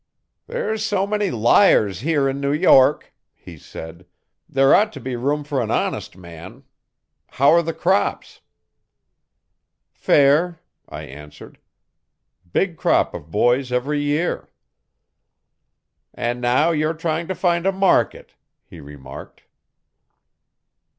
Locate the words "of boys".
13.13-13.71